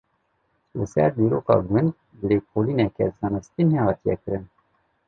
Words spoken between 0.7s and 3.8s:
Li ser dîroka gund lêkolîneke zanistî